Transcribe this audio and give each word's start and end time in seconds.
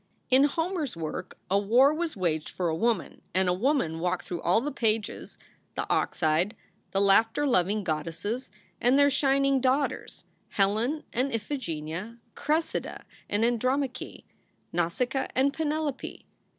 In 0.31 0.45
Homer 0.45 0.81
s 0.81 0.95
work 0.97 1.37
a 1.47 1.59
war 1.59 1.93
was 1.93 2.17
waged 2.17 2.49
for 2.49 2.69
a 2.69 2.75
woman, 2.75 3.21
and 3.35 3.61
women 3.61 3.99
walked 3.99 4.25
through 4.25 4.41
all 4.41 4.59
the 4.59 4.71
pages 4.71 5.37
the 5.75 5.81
92 5.81 5.83
SOULS 5.83 5.85
FOR 5.85 5.85
SALE 5.85 5.97
ox 6.03 6.23
eyed, 6.23 6.55
the 6.89 7.01
laughter 7.01 7.45
loving 7.45 7.83
goddesses 7.83 8.49
and 8.81 8.97
their 8.97 9.11
shining 9.11 9.59
daughters, 9.61 10.23
Helen 10.49 11.03
and 11.13 11.31
Iphigenia, 11.31 12.17
Cressida 12.33 13.05
and 13.29 13.45
Andromache, 13.45 14.23
Nausicaa 14.73 15.27
and 15.35 15.53
Penelope. 15.53 16.25